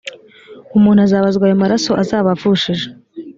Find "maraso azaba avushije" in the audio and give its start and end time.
1.63-2.85